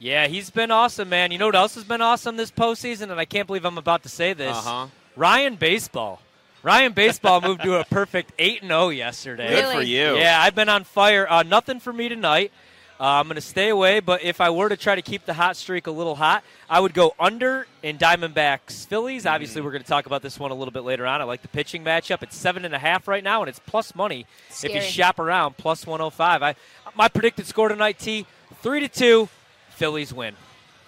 Yeah, 0.00 0.28
he's 0.28 0.48
been 0.48 0.70
awesome, 0.70 1.10
man. 1.10 1.30
You 1.30 1.36
know 1.36 1.46
what 1.46 1.54
else 1.54 1.74
has 1.74 1.84
been 1.84 2.00
awesome 2.00 2.38
this 2.38 2.50
postseason? 2.50 3.10
And 3.10 3.20
I 3.20 3.26
can't 3.26 3.46
believe 3.46 3.66
I'm 3.66 3.76
about 3.76 4.02
to 4.04 4.08
say 4.08 4.32
this. 4.32 4.56
Uh-huh. 4.56 4.86
Ryan 5.14 5.56
Baseball. 5.56 6.22
Ryan 6.62 6.92
Baseball 6.92 7.40
moved 7.42 7.62
to 7.62 7.78
a 7.78 7.84
perfect 7.84 8.32
8 8.38 8.62
0 8.62 8.88
yesterday. 8.88 9.50
Good 9.50 9.74
for 9.74 9.82
you. 9.82 10.16
Yeah, 10.16 10.40
I've 10.40 10.54
been 10.54 10.70
on 10.70 10.84
fire. 10.84 11.26
Uh, 11.30 11.42
nothing 11.42 11.80
for 11.80 11.92
me 11.92 12.08
tonight. 12.08 12.50
Uh, 12.98 13.20
I'm 13.20 13.26
going 13.28 13.36
to 13.36 13.40
stay 13.42 13.70
away, 13.70 14.00
but 14.00 14.22
if 14.22 14.42
I 14.42 14.50
were 14.50 14.68
to 14.68 14.76
try 14.76 14.94
to 14.94 15.00
keep 15.02 15.24
the 15.24 15.32
hot 15.32 15.56
streak 15.56 15.86
a 15.86 15.90
little 15.90 16.16
hot, 16.16 16.44
I 16.68 16.80
would 16.80 16.92
go 16.92 17.14
under 17.18 17.66
in 17.82 17.96
Diamondbacks 17.96 18.86
Phillies. 18.86 19.24
Obviously, 19.24 19.62
we're 19.62 19.70
going 19.70 19.82
to 19.82 19.88
talk 19.88 20.04
about 20.04 20.20
this 20.20 20.38
one 20.38 20.50
a 20.50 20.54
little 20.54 20.72
bit 20.72 20.82
later 20.82 21.06
on. 21.06 21.22
I 21.22 21.24
like 21.24 21.40
the 21.40 21.48
pitching 21.48 21.82
matchup. 21.82 22.22
It's 22.22 22.36
seven 22.36 22.66
and 22.66 22.74
a 22.74 22.78
half 22.78 23.08
right 23.08 23.24
now, 23.24 23.40
and 23.40 23.48
it's 23.48 23.58
plus 23.58 23.94
money 23.94 24.26
Scary. 24.50 24.74
if 24.74 24.84
you 24.84 24.90
shop 24.90 25.18
around 25.18 25.56
plus 25.56 25.86
105. 25.86 26.42
I 26.42 26.54
my 26.94 27.08
predicted 27.08 27.46
score 27.46 27.68
tonight, 27.68 27.98
T, 27.98 28.26
three 28.62 28.80
to 28.80 28.88
two, 28.88 29.30
Phillies 29.80 30.12
win. 30.12 30.34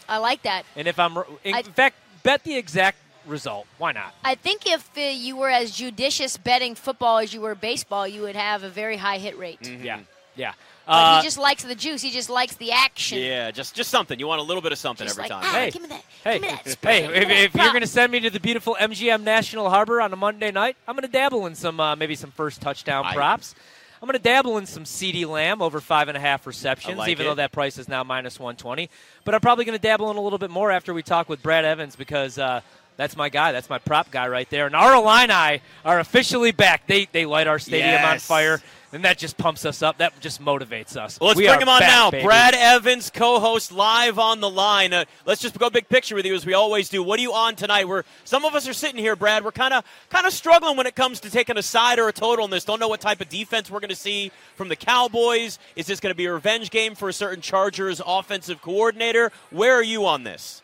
I 0.07 0.19
like 0.19 0.43
that. 0.43 0.65
And 0.77 0.87
if 0.87 0.99
I'm 0.99 1.17
in 1.45 1.55
I- 1.55 1.63
fact, 1.63 1.97
bet 2.23 2.45
the 2.45 2.55
exact 2.57 2.99
result. 3.27 3.67
Why 3.79 3.93
not? 3.93 4.15
I 4.23 4.35
think 4.35 4.67
if 4.67 4.91
uh, 4.99 5.01
you 5.01 5.35
were 5.35 5.49
as 5.49 5.71
judicious 5.71 6.37
betting 6.37 6.75
football 6.75 7.17
as 7.19 7.33
you 7.33 7.41
were 7.41 7.55
baseball, 7.55 8.07
you 8.07 8.21
would 8.21 8.37
have 8.37 8.63
a 8.65 8.69
very 8.69 8.99
high 8.99 9.17
hit 9.17 9.39
rate. 9.39 9.67
Yeah, 9.67 10.01
yeah. 10.37 10.53
Uh, 10.87 11.21
he 11.21 11.25
just 11.27 11.39
likes 11.39 11.63
the 11.65 11.75
juice. 11.75 12.03
He 12.03 12.11
just 12.11 12.29
likes 12.29 12.55
the 12.57 12.73
action. 12.73 13.19
Yeah, 13.21 13.51
just 13.51 13.75
just 13.75 13.89
something. 13.89 14.19
You 14.19 14.27
want 14.27 14.41
a 14.41 14.45
little 14.45 14.61
bit 14.61 14.73
of 14.73 14.79
something 14.79 15.07
Just 15.07 15.19
every 15.19 15.31
like, 15.31 15.43
time. 15.43 15.51
ah, 15.55 15.59
Hey. 15.59 15.71
give 15.71 15.81
me 15.83 15.89
that. 15.89 16.05
Hey, 16.23 16.33
give 16.35 16.43
me 16.43 16.49
that. 16.49 16.77
hey! 16.83 17.05
If, 17.05 17.13
give 17.15 17.29
me 17.29 17.35
that 17.35 17.45
if 17.45 17.55
you're 17.55 17.69
going 17.69 17.81
to 17.81 17.87
send 17.87 18.13
me 18.13 18.21
to 18.21 18.31
the 18.31 18.41
beautiful 18.41 18.77
MGM 18.79 19.23
National 19.23 19.71
Harbor 19.71 20.03
on 20.03 20.13
a 20.13 20.17
Monday 20.17 20.51
night, 20.51 20.77
I'm 20.87 20.95
going 20.97 21.07
to 21.07 21.13
dabble 21.13 21.47
in 21.47 21.55
some 21.55 21.81
uh, 21.81 21.97
maybe 21.97 22.15
some 22.15 22.33
first 22.33 22.61
touchdown 22.61 23.07
I- 23.07 23.15
props. 23.15 23.55
I'm 24.03 24.09
going 24.09 24.19
to 24.19 24.23
dabble 24.23 24.59
in 24.59 24.67
some 24.67 24.83
CeeDee 24.83 25.29
Lamb 25.29 25.63
over 25.63 25.81
five 25.81 26.09
and 26.09 26.17
a 26.17 26.21
half 26.21 26.45
receptions, 26.45 26.99
like 26.99 27.11
even 27.11 27.25
it. 27.25 27.29
though 27.29 27.35
that 27.37 27.53
price 27.53 27.79
is 27.79 27.89
now 27.89 28.03
minus 28.03 28.37
120. 28.37 28.91
But 29.25 29.37
I'm 29.37 29.41
probably 29.41 29.65
going 29.65 29.79
to 29.79 29.83
dabble 29.83 30.11
in 30.11 30.17
a 30.17 30.21
little 30.21 30.41
bit 30.41 30.51
more 30.51 30.73
after 30.73 30.93
we 30.93 31.05
talk 31.05 31.29
with 31.29 31.41
Brad 31.41 31.65
Evans 31.65 31.95
because 31.95 32.37
uh, 32.37 32.63
that's 32.97 33.17
my 33.17 33.29
guy. 33.29 33.53
That's 33.53 33.71
my 33.71 33.79
prop 33.79 34.11
guy 34.11 34.27
right 34.27 34.51
there. 34.51 34.67
And 34.67 34.75
our 34.75 34.97
Illini 34.97 35.63
are 35.85 36.01
officially 36.01 36.51
back. 36.51 36.89
They 36.89 37.05
they 37.13 37.27
light 37.27 37.47
our 37.47 37.61
stadium 37.61 38.03
on 38.05 38.19
fire, 38.19 38.61
and 38.93 39.05
that 39.05 39.19
just 39.19 39.37
pumps 39.37 39.65
us 39.65 39.83
up. 39.83 39.99
That 39.99 40.19
just 40.21 40.41
motivates 40.43 40.97
us. 40.97 41.19
Well, 41.21 41.29
let's 41.29 41.39
We 41.39 41.47
bring 41.47 41.61
him 41.61 41.69
on 41.69 41.81
back, 41.81 41.89
now. 41.91 42.11
baby. 42.11 42.25
Brad 42.25 42.55
Evans, 42.55 43.11
co-host, 43.11 43.73
live 43.73 44.19
on 44.19 44.41
the 44.41 44.51
line. 44.51 44.93
Uh, 44.93 45.05
let's 45.27 45.41
just 45.41 45.59
go 45.59 45.71
big 45.71 45.89
picture 45.89 46.15
with 46.15 46.27
you 46.27 46.35
as 46.35 46.45
we 46.45 46.55
always 46.55 46.89
do. 46.89 47.03
What 47.03 47.19
are 47.19 47.23
you 47.23 47.33
on 47.33 47.57
tonight? 47.57 47.89
We're 47.89 48.03
some 48.25 48.45
of 48.45 48.55
us 48.55 48.69
are 48.69 48.73
sitting 48.73 48.99
here, 48.99 49.17
Brad. 49.17 49.45
We're 49.45 49.53
kind 49.53 49.75
of 49.75 49.85
kind 50.11 50.27
of 50.27 50.33
struggling 50.33 50.77
when 50.77 50.87
it 50.87 50.95
comes 50.95 51.21
to 51.21 51.31
taking 51.31 51.57
a 51.57 51.63
side 51.63 51.99
or 51.99 52.09
a 52.09 52.13
total 52.13 52.45
in 52.45 52.51
this. 52.51 52.65
Don't 52.65 52.81
know 52.81 52.89
what 52.89 53.01
type 53.01 53.21
of 53.21 53.29
defense 53.29 53.71
we're 53.71 53.81
going 53.81 53.89
to 53.91 53.97
see 53.97 54.31
from 54.57 54.69
the 54.69 54.77
Cowboys. 54.77 55.59
Is 55.77 55.87
this 55.87 56.01
going 56.01 56.13
to 56.13 56.17
be 56.17 56.27
a 56.27 56.33
revenge 56.33 56.71
game 56.71 56.95
for 56.95 57.09
a 57.09 57.13
certain 57.13 57.41
Chargers 57.41 58.01
offensive 58.07 58.61
coordinator? 58.63 59.33
Where 59.51 59.75
are 59.75 59.83
you 59.83 60.07
on 60.07 60.25
this? 60.25 60.63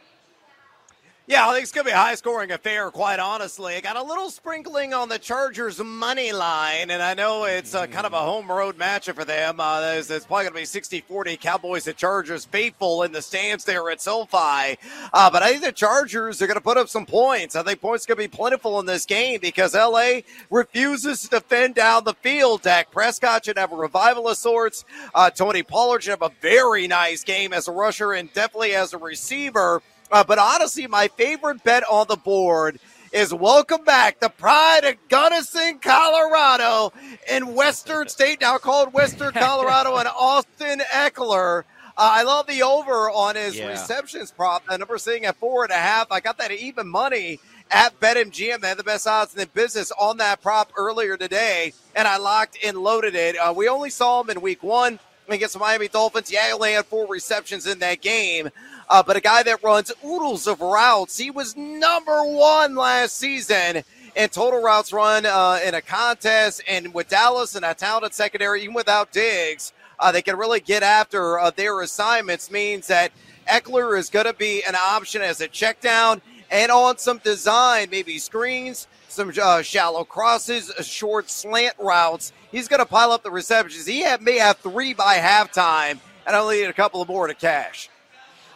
Yeah, 1.29 1.47
I 1.47 1.53
think 1.53 1.65
it's 1.65 1.73
going 1.73 1.84
to 1.84 1.91
be 1.91 1.95
a 1.95 1.98
high 1.98 2.15
scoring 2.15 2.53
affair, 2.53 2.91
quite 2.91 3.19
honestly. 3.19 3.77
I 3.77 3.83
got 3.83 3.97
a 3.97 4.03
little 4.03 4.31
sprinkling 4.31 4.95
on 4.95 5.11
the 5.11 5.19
Chargers 5.19 5.79
money 5.79 6.33
line, 6.33 6.91
and 6.91 7.03
I 7.03 7.12
know 7.12 7.45
it's 7.45 7.75
uh, 7.75 7.87
kind 7.87 8.07
of 8.07 8.15
a 8.15 8.19
home 8.19 8.51
road 8.51 8.79
matchup 8.79 9.17
for 9.17 9.27
them. 9.27 9.61
Uh, 9.61 9.79
there's, 9.83 10.11
it's 10.11 10.25
probably 10.25 10.45
going 10.45 10.55
to 10.55 10.61
be 10.61 10.65
60 10.65 11.03
40 11.03 11.37
Cowboys 11.37 11.87
and 11.87 11.99
Chargers 11.99 12.47
faithful 12.47 13.03
in 13.03 13.12
the 13.12 13.21
stands 13.21 13.67
there 13.67 13.91
at 13.91 14.01
SoFi. 14.01 14.79
Uh, 15.12 15.31
but 15.31 15.43
I 15.43 15.51
think 15.51 15.65
the 15.65 15.73
Chargers 15.73 16.41
are 16.41 16.47
going 16.47 16.56
to 16.56 16.62
put 16.62 16.79
up 16.79 16.89
some 16.89 17.05
points. 17.05 17.56
I 17.56 17.62
think 17.62 17.83
points 17.83 18.06
are 18.06 18.15
going 18.15 18.27
to 18.27 18.31
be 18.31 18.34
plentiful 18.34 18.81
in 18.81 18.87
this 18.87 19.05
game 19.05 19.39
because 19.43 19.75
LA 19.75 20.21
refuses 20.49 21.21
to 21.25 21.29
defend 21.29 21.75
down 21.75 22.05
the 22.05 22.15
field. 22.15 22.62
Dak 22.62 22.91
Prescott 22.91 23.45
should 23.45 23.59
have 23.59 23.71
a 23.75 23.77
revival 23.77 24.29
of 24.31 24.39
sorts. 24.39 24.87
Uh, 25.15 25.29
Tony 25.29 25.62
Pollard 25.62 26.05
should 26.05 26.12
have 26.12 26.23
a 26.23 26.33
very 26.41 26.89
nice 26.89 27.23
game 27.23 27.53
as 27.53 27.69
a 27.69 27.73
rusher 27.73 28.15
and 28.15 28.33
definitely 28.33 28.75
as 28.75 28.95
a 28.95 28.99
receiver. 28.99 29.83
Uh, 30.11 30.25
but 30.25 30.39
honestly, 30.39 30.87
my 30.87 31.09
favorite 31.09 31.62
bet 31.64 31.84
on 31.91 32.06
the 32.09 32.17
board 32.17 32.78
is 33.12 33.33
welcome 33.33 33.84
back 33.84 34.20
the 34.20 34.28
pride 34.28 34.84
of 34.84 34.95
Gunnison, 35.09 35.78
Colorado, 35.81 36.93
in 37.31 37.55
Western 37.55 38.09
State, 38.09 38.41
now 38.41 38.59
called 38.59 38.93
Western 38.93 39.33
Colorado, 39.33 39.97
and 39.97 40.09
Austin 40.19 40.81
Ekeler. 40.93 41.65
Uh, 41.97 42.10
I 42.15 42.22
love 42.22 42.47
the 42.47 42.62
over 42.62 43.10
on 43.10 43.34
his 43.34 43.56
Yeah. 43.59 43.66
receptions 43.66 44.31
prop. 44.31 44.65
The 44.69 44.78
number 44.78 44.99
sitting 44.99 45.25
at 45.25 45.37
four 45.37 45.65
and 45.65 45.72
a 45.72 45.77
half. 45.77 46.06
I 46.12 46.21
got 46.21 46.38
that 46.38 46.53
even 46.53 46.87
money 46.88 47.41
at 47.71 47.99
BetMGM. 47.99 48.60
They 48.60 48.69
had 48.69 48.77
the 48.78 48.84
best 48.84 49.06
odds 49.06 49.34
in 49.34 49.41
the 49.41 49.47
business 49.49 49.91
on 49.99 50.19
that 50.19 50.41
prop 50.41 50.71
earlier 50.77 51.16
today, 51.16 51.75
and 51.97 52.06
I 52.06 52.16
locked 52.19 52.56
and 52.65 52.78
loaded 52.78 53.15
it. 53.16 53.37
Uh, 53.37 53.53
we 53.54 53.69
only 53.69 53.91
saw 53.91 54.22
him 54.22 54.31
in 54.31 54.41
week 54.41 54.62
one 54.62 55.00
against 55.34 55.55
the 55.55 55.61
Miami 55.61 55.89
Dolphins. 55.89 56.31
Yeah, 56.31 56.47
he 56.47 56.53
only 56.53 56.72
had 56.72 56.87
four 56.87 57.06
receptions 57.06 57.66
in 57.66 57.78
that 57.81 58.00
game. 58.00 58.50
Uh, 58.89 59.03
but 59.03 59.16
a 59.16 59.21
guy 59.21 59.43
that 59.43 59.62
runs 59.62 59.93
oodles 60.05 60.47
of 60.47 60.61
routes. 60.61 61.19
He 61.19 61.31
was 61.31 61.56
number 61.56 62.22
one 62.25 62.75
last 62.75 63.16
season 63.16 63.83
in 64.16 64.28
total 64.31 64.62
routes 64.62 64.93
run 64.93 65.27
uh, 65.27 65.61
in 65.65 65.75
a 65.75 65.83
contest. 65.83 66.62
And 66.66 66.94
with 66.94 67.09
Dallas 67.09 67.55
and 67.55 67.65
a 67.65 67.75
talented 67.75 68.15
secondary, 68.15 68.62
even 68.62 68.75
without 68.75 69.12
Diggs, 69.12 69.72
uh, 69.99 70.12
they 70.12 70.22
can 70.22 70.37
really 70.37 70.61
get 70.61 70.83
after 70.83 71.39
uh, 71.39 71.50
their 71.50 71.81
assignments. 71.83 72.50
Means 72.50 72.87
that 72.87 73.12
Ekeler 73.47 73.99
is 73.99 74.09
going 74.10 74.27
to 74.27 74.34
be 74.34 74.62
an 74.65 74.75
option 74.75 75.22
as 75.22 75.41
a 75.41 75.49
check 75.49 75.81
down 75.81 76.22
and 76.50 76.70
on 76.70 76.98
some 76.98 77.19
design, 77.19 77.88
maybe 77.91 78.19
screens, 78.19 78.86
some 79.09 79.32
uh, 79.41 79.62
shallow 79.62 80.04
crosses, 80.04 80.70
uh, 80.70 80.82
short 80.82 81.31
slant 81.31 81.75
routes. 81.78 82.32
He's 82.50 82.69
going 82.69 82.81
to 82.81 82.86
pile 82.86 83.12
up 83.12 83.22
the 83.22 83.31
receptions. 83.31 83.86
He 83.86 84.03
have, 84.03 84.22
may 84.22 84.38
have 84.38 84.59
three 84.59 84.94
by 84.94 85.19
halftime, 85.19 85.98
and 86.26 86.36
only 86.36 86.60
need 86.60 86.66
a 86.66 86.72
couple 86.72 87.03
of 87.03 87.09
more 87.09 87.26
to 87.26 87.34
cash. 87.34 87.91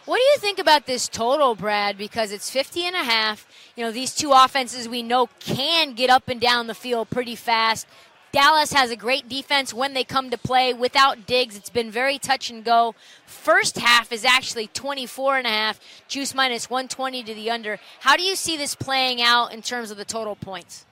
What 0.05 0.17
do 0.17 0.23
you 0.23 0.37
think 0.37 0.59
about 0.59 0.85
this 0.85 1.07
total, 1.07 1.55
Brad? 1.55 1.97
Because 1.97 2.33
it's 2.33 2.49
50 2.49 2.87
and 2.87 2.95
a 2.95 3.03
half. 3.03 3.47
You 3.77 3.85
know, 3.85 3.91
these 3.91 4.13
two 4.13 4.31
offenses 4.33 4.89
we 4.89 5.01
know 5.01 5.29
can 5.39 5.93
get 5.93 6.09
up 6.09 6.27
and 6.27 6.41
down 6.41 6.67
the 6.67 6.73
field 6.73 7.09
pretty 7.09 7.35
fast. 7.35 7.87
Dallas 8.33 8.73
has 8.73 8.89
a 8.89 8.95
great 8.95 9.29
defense 9.29 9.75
when 9.75 9.93
they 9.93 10.03
come 10.03 10.31
to 10.31 10.39
play. 10.39 10.73
Without 10.73 11.27
Diggs, 11.27 11.55
it's 11.55 11.69
been 11.69 11.91
very 11.91 12.17
touch 12.17 12.49
and 12.49 12.63
go. 12.63 12.95
First 13.27 13.77
half 13.77 14.11
is 14.11 14.25
actually 14.25 14.65
24 14.65 15.37
and 15.37 15.45
a 15.45 15.51
half, 15.51 15.79
juice 16.07 16.33
minus 16.33 16.67
120 16.67 17.21
to 17.25 17.35
the 17.35 17.51
under. 17.51 17.77
How 17.99 18.17
do 18.17 18.23
you 18.23 18.35
see 18.35 18.57
this 18.57 18.73
playing 18.73 19.21
out 19.21 19.53
in 19.53 19.61
terms 19.61 19.91
of 19.91 19.97
the 19.97 20.03
total 20.03 20.35
points? 20.35 20.83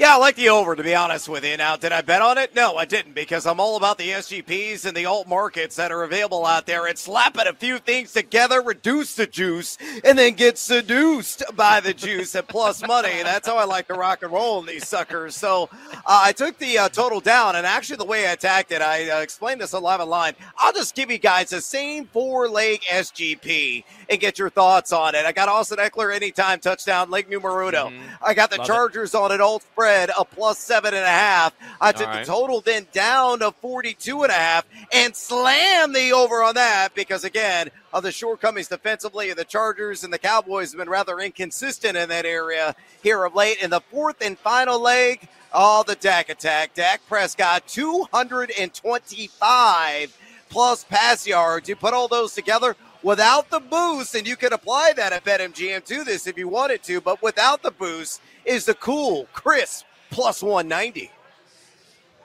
Yeah, 0.00 0.14
I 0.14 0.16
like 0.16 0.36
the 0.36 0.48
over, 0.48 0.74
to 0.74 0.82
be 0.82 0.94
honest 0.94 1.28
with 1.28 1.44
you. 1.44 1.58
Now, 1.58 1.76
did 1.76 1.92
I 1.92 2.00
bet 2.00 2.22
on 2.22 2.38
it? 2.38 2.54
No, 2.54 2.78
I 2.78 2.86
didn't, 2.86 3.14
because 3.14 3.44
I'm 3.44 3.60
all 3.60 3.76
about 3.76 3.98
the 3.98 4.08
SGPs 4.08 4.86
and 4.86 4.96
the 4.96 5.04
alt 5.04 5.28
markets 5.28 5.76
that 5.76 5.92
are 5.92 6.04
available 6.04 6.46
out 6.46 6.64
there 6.64 6.86
and 6.86 6.96
slapping 6.96 7.46
a 7.46 7.52
few 7.52 7.78
things 7.78 8.14
together, 8.14 8.62
reduce 8.62 9.14
the 9.14 9.26
juice, 9.26 9.76
and 10.02 10.18
then 10.18 10.32
get 10.32 10.56
seduced 10.56 11.42
by 11.54 11.80
the 11.80 11.92
juice 11.92 12.34
at 12.34 12.48
plus 12.48 12.80
money. 12.86 13.12
That's 13.22 13.46
how 13.46 13.58
I 13.58 13.64
like 13.64 13.88
to 13.88 13.92
rock 13.94 14.22
and 14.22 14.32
roll 14.32 14.60
in 14.60 14.64
these 14.64 14.88
suckers. 14.88 15.36
So 15.36 15.68
uh, 15.92 15.96
I 16.06 16.32
took 16.32 16.56
the 16.56 16.78
uh, 16.78 16.88
total 16.88 17.20
down, 17.20 17.56
and 17.56 17.66
actually, 17.66 17.96
the 17.96 18.06
way 18.06 18.26
I 18.26 18.32
attacked 18.32 18.72
it, 18.72 18.80
I 18.80 19.10
uh, 19.10 19.20
explained 19.20 19.60
this 19.60 19.74
on 19.74 19.82
live 19.82 20.00
online. 20.00 20.32
I'll 20.56 20.72
just 20.72 20.94
give 20.94 21.10
you 21.10 21.18
guys 21.18 21.50
the 21.50 21.60
same 21.60 22.06
four 22.06 22.48
leg 22.48 22.80
SGP 22.90 23.84
and 24.08 24.18
get 24.18 24.38
your 24.38 24.48
thoughts 24.48 24.94
on 24.94 25.14
it. 25.14 25.26
I 25.26 25.32
got 25.32 25.50
Austin 25.50 25.76
Ekeler 25.76 26.16
anytime 26.16 26.58
touchdown, 26.58 27.10
Lake 27.10 27.28
Numerudo. 27.28 27.92
I 28.22 28.32
got 28.32 28.50
the 28.50 28.56
Love 28.56 28.64
it. 28.64 28.66
Chargers 28.66 29.14
on 29.14 29.30
an 29.30 29.42
alt 29.42 29.62
spread, 29.62 29.89
a 30.18 30.24
plus 30.24 30.58
seven 30.58 30.94
and 30.94 31.04
a 31.04 31.08
half. 31.08 31.54
I 31.80 31.92
took 31.92 32.06
right. 32.06 32.24
the 32.24 32.32
total 32.32 32.60
then 32.60 32.86
down 32.92 33.40
to 33.40 33.52
42 33.52 34.22
and 34.22 34.30
a 34.30 34.34
half 34.34 34.64
and 34.92 35.16
slammed 35.16 35.94
the 35.94 36.12
over 36.12 36.42
on 36.42 36.54
that 36.54 36.94
because, 36.94 37.24
again, 37.24 37.70
of 37.92 38.02
the 38.02 38.12
shortcomings 38.12 38.68
defensively 38.68 39.30
of 39.30 39.36
the 39.36 39.44
Chargers 39.44 40.04
and 40.04 40.12
the 40.12 40.18
Cowboys 40.18 40.72
have 40.72 40.78
been 40.78 40.88
rather 40.88 41.18
inconsistent 41.18 41.96
in 41.96 42.08
that 42.08 42.24
area 42.24 42.74
here 43.02 43.24
of 43.24 43.34
late. 43.34 43.60
In 43.62 43.70
the 43.70 43.80
fourth 43.80 44.22
and 44.22 44.38
final 44.38 44.80
leg, 44.80 45.28
all 45.52 45.84
the 45.84 45.96
Dak 45.96 46.28
attack. 46.28 46.74
Dak 46.74 47.00
Prescott, 47.08 47.66
225 47.66 50.16
plus 50.48 50.84
pass 50.84 51.26
yards. 51.26 51.68
You 51.68 51.74
put 51.76 51.94
all 51.94 52.08
those 52.08 52.34
together 52.34 52.76
without 53.02 53.50
the 53.50 53.60
boost, 53.60 54.14
and 54.14 54.26
you 54.26 54.36
can 54.36 54.52
apply 54.52 54.92
that 54.96 55.12
at 55.12 55.24
BetMGM 55.24 55.84
to 55.84 56.04
this 56.04 56.26
if 56.26 56.36
you 56.36 56.48
wanted 56.48 56.82
to, 56.84 57.00
but 57.00 57.22
without 57.22 57.62
the 57.62 57.70
boost 57.70 58.20
is 58.44 58.64
the 58.64 58.74
cool, 58.74 59.26
crisp 59.32 59.84
plus 60.10 60.42
190. 60.42 61.10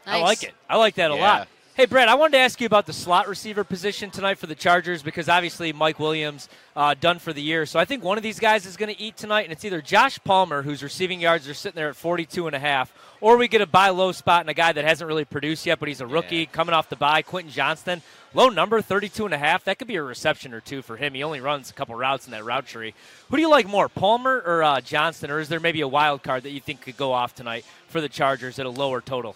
I 0.05 0.21
like 0.21 0.43
it. 0.43 0.53
I 0.69 0.77
like 0.77 0.95
that 0.95 1.11
a 1.11 1.15
Yeah. 1.15 1.21
lot. 1.21 1.47
Hey, 1.77 1.85
Brad, 1.87 2.07
I 2.07 2.15
wanted 2.15 2.37
to 2.37 2.37
ask 2.37 2.61
you 2.61 2.67
about 2.67 2.85
the 2.85 2.93
slot 2.93 3.27
receiver 3.27 3.65
position 3.65 4.09
tonight 4.09 4.37
for 4.37 4.47
the 4.47 4.55
Chargers 4.55 5.03
because 5.03 5.27
obviously 5.27 5.73
Mike 5.73 5.99
Williams 5.99 6.47
uh, 6.73 6.95
done 6.97 7.19
for 7.19 7.33
the 7.33 7.41
year. 7.41 7.65
So 7.65 7.77
I 7.77 7.83
think 7.83 8.01
one 8.01 8.15
of 8.15 8.23
these 8.23 8.39
guys 8.39 8.65
is 8.65 8.77
going 8.77 8.95
to 8.95 9.01
eat 9.01 9.17
tonight, 9.17 9.41
and 9.41 9.51
it's 9.51 9.65
either 9.65 9.81
Josh 9.81 10.17
Palmer, 10.23 10.61
whose 10.61 10.81
receiving 10.81 11.19
yards 11.19 11.49
are 11.49 11.53
sitting 11.53 11.75
there 11.75 11.89
at 11.89 11.97
42 11.97 12.47
and 12.47 12.55
a 12.55 12.59
half, 12.59 12.93
or 13.19 13.35
we 13.35 13.49
get 13.49 13.59
a 13.59 13.65
buy 13.65 13.89
low 13.89 14.13
spot 14.13 14.39
and 14.39 14.49
a 14.49 14.53
guy 14.53 14.71
that 14.71 14.85
hasn't 14.85 15.05
really 15.05 15.25
produced 15.25 15.65
yet, 15.65 15.77
but 15.77 15.89
he's 15.89 15.99
a 15.99 16.07
rookie 16.07 16.37
Yeah. 16.37 16.45
coming 16.45 16.73
off 16.73 16.87
the 16.87 16.95
buy, 16.95 17.21
Quentin 17.21 17.51
Johnston. 17.51 18.01
Low 18.33 18.47
number, 18.47 18.81
32 18.81 19.25
and 19.25 19.33
a 19.33 19.37
half. 19.37 19.65
That 19.65 19.77
could 19.77 19.89
be 19.89 19.97
a 19.97 20.03
reception 20.03 20.53
or 20.53 20.61
two 20.61 20.81
for 20.81 20.95
him. 20.95 21.13
He 21.13 21.23
only 21.23 21.41
runs 21.41 21.69
a 21.69 21.73
couple 21.73 21.93
routes 21.95 22.25
in 22.25 22.31
that 22.31 22.45
route 22.45 22.67
tree. 22.67 22.93
Who 23.29 23.35
do 23.35 23.41
you 23.41 23.49
like 23.49 23.67
more, 23.67 23.89
Palmer 23.89 24.41
or 24.45 24.63
uh, 24.63 24.79
Johnston, 24.79 25.29
or 25.29 25.41
is 25.41 25.49
there 25.49 25.59
maybe 25.59 25.81
a 25.81 25.89
wild 25.89 26.23
card 26.23 26.43
that 26.43 26.51
you 26.51 26.61
think 26.61 26.79
could 26.79 26.95
go 26.95 27.11
off 27.11 27.35
tonight 27.35 27.65
for 27.89 27.99
the 27.99 28.07
Chargers 28.07 28.59
at 28.59 28.65
a 28.65 28.69
lower 28.69 29.01
total? 29.01 29.35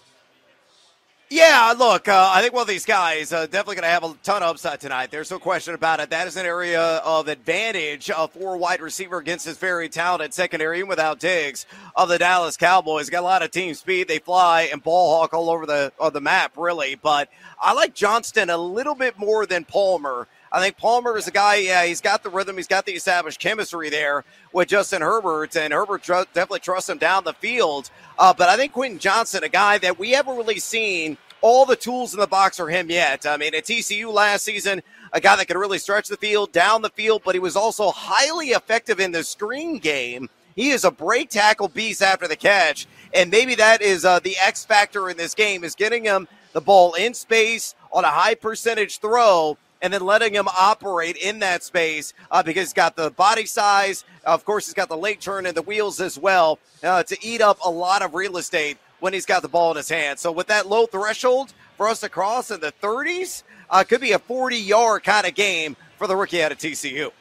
Yeah, 1.32 1.76
look, 1.78 2.08
uh, 2.08 2.32
I 2.34 2.42
think 2.42 2.56
one 2.56 2.64
of 2.64 2.68
these 2.68 2.86
guys 2.86 3.32
uh, 3.32 3.46
definitely 3.46 3.76
going 3.76 3.84
to 3.84 3.90
have 3.90 4.04
a 4.04 4.16
ton 4.24 4.42
of 4.42 4.50
upside 4.50 4.80
tonight. 4.80 5.12
There's 5.12 5.30
no 5.30 5.38
question 5.38 5.76
about 5.76 6.00
it. 6.00 6.10
That 6.10 6.26
is 6.26 6.38
an 6.38 6.48
area 6.48 6.82
of 6.82 7.28
advantage 7.28 8.10
uh, 8.10 8.26
for 8.26 8.56
a 8.56 8.58
wide 8.58 8.82
receiver 8.82 9.20
against 9.20 9.46
this 9.46 9.56
very 9.60 9.90
talented 9.90 10.34
secondary, 10.34 10.80
and 10.80 10.90
without 10.90 11.20
Diggs 11.20 11.68
of 11.96 12.10
the 12.10 12.18
Dallas 12.18 12.58
Cowboys. 12.58 13.12
Got 13.12 13.20
a 13.20 13.28
lot 13.28 13.44
of 13.44 13.52
team 13.52 13.76
speed. 13.76 14.08
They 14.08 14.18
fly 14.18 14.70
and 14.72 14.82
ball 14.82 15.20
hawk 15.20 15.36
all 15.36 15.52
over 15.52 15.68
the 15.68 15.94
the 16.12 16.20
map, 16.20 16.54
really. 16.58 16.96
But 16.96 17.30
I 17.62 17.74
like 17.74 17.94
Johnston 17.94 18.50
a 18.50 18.58
little 18.58 18.96
bit 18.96 19.20
more 19.20 19.46
than 19.46 19.66
Palmer. 19.66 20.28
I 20.52 20.60
think 20.60 20.78
Palmer 20.78 21.18
is 21.18 21.28
a 21.28 21.32
guy, 21.32 21.56
yeah, 21.56 21.86
he's 21.86 22.02
got 22.02 22.24
the 22.24 22.30
rhythm, 22.30 22.58
he's 22.58 22.68
got 22.68 22.86
the 22.86 22.94
established 22.94 23.40
chemistry 23.40 23.90
there 23.90 24.24
with 24.52 24.70
Justin 24.70 25.02
Herbert, 25.02 25.56
and 25.56 25.72
Herbert 25.72 26.04
tr- 26.04 26.24
definitely 26.34 26.62
trusts 26.62 26.90
him 26.90 26.98
down 26.98 27.24
the 27.24 27.34
field. 27.34 27.92
Uh, 28.18 28.34
but 28.34 28.50
I 28.50 28.58
think 28.58 28.74
Quentin 28.74 29.00
Johnston, 29.00 29.44
a 29.44 29.50
guy 29.50 29.78
that 29.80 30.00
we 30.00 30.12
haven't 30.12 30.38
really 30.38 30.60
seen 30.60 31.18
all 31.42 31.66
the 31.66 31.76
tools 31.76 32.14
in 32.14 32.20
the 32.20 32.28
box 32.28 32.58
for 32.58 32.70
him 32.70 32.90
yet. 32.90 33.26
I 33.26 33.38
mean, 33.38 33.54
at 33.54 33.64
TCU 33.64 34.12
last 34.12 34.44
season, 34.44 34.82
a 35.14 35.22
guy 35.22 35.36
that 35.36 35.48
could 35.48 35.58
really 35.58 35.80
stretch 35.80 36.08
the 36.08 36.18
field, 36.18 36.52
down 36.52 36.82
the 36.82 36.90
field, 36.90 37.22
but 37.24 37.36
he 37.36 37.40
was 37.40 37.56
also 37.56 37.92
highly 37.92 38.48
effective 38.48 39.00
in 39.00 39.12
the 39.12 39.24
screen 39.24 39.78
game. 39.78 40.30
He 40.56 40.72
is 40.72 40.84
a 40.84 40.92
break 40.92 41.30
tackle 41.30 41.70
beast 41.70 42.02
after 42.02 42.28
the 42.28 42.36
catch, 42.36 42.88
and 43.14 43.32
maybe 43.32 43.56
that 43.56 43.82
is 43.82 44.04
uh, 44.04 44.20
the 44.20 44.36
X 44.42 44.66
factor 44.66 45.10
in 45.10 45.16
this 45.16 45.34
game 45.34 45.64
is 45.64 45.76
getting 45.76 46.04
him 46.04 46.28
the 46.54 46.62
ball 46.62 46.96
in 46.96 47.14
space 47.14 47.76
on 47.94 48.04
a 48.04 48.10
high 48.10 48.36
percentage 48.36 49.00
throw 49.00 49.58
and 49.82 49.94
then 49.94 50.02
letting 50.02 50.34
him 50.34 50.48
operate 50.48 51.16
in 51.16 51.40
that 51.40 51.64
space 51.64 52.14
uh, 52.32 52.44
because 52.44 52.68
he's 52.68 52.74
got 52.74 52.96
the 52.96 53.12
body 53.12 53.46
size. 53.46 54.04
Of 54.26 54.46
course, 54.46 54.66
he's 54.66 54.74
got 54.74 54.90
the 54.90 54.98
late 54.98 55.22
turn 55.22 55.46
and 55.46 55.56
the 55.56 55.62
wheels 55.62 56.00
as 56.02 56.18
well 56.20 56.60
uh, 56.84 57.04
to 57.04 57.18
eat 57.22 57.42
up 57.42 57.58
a 57.64 57.70
lot 57.70 58.02
of 58.02 58.14
real 58.14 58.38
estate 58.38 58.78
when 59.00 59.14
he's 59.14 59.26
got 59.26 59.42
the 59.42 59.48
ball 59.48 59.72
in 59.72 59.78
his 59.78 59.90
hand. 59.90 60.20
So 60.20 60.32
with 60.32 60.48
that 60.48 60.68
low 60.68 60.86
threshold 60.86 61.54
for 61.78 61.88
us 61.88 62.02
to 62.02 62.10
cross 62.10 62.52
in 62.52 62.60
the 62.60 62.74
30s, 62.82 63.44
uh, 63.70 63.84
could 63.84 64.02
be 64.02 64.12
a 64.12 64.20
40 64.20 64.58
yard 64.58 65.04
kind 65.04 65.26
of 65.26 65.36
game 65.36 65.78
for 65.98 66.08
the 66.08 66.16
rookie 66.16 66.44
out 66.44 66.52
of 66.52 66.58
TCU. 66.58 67.12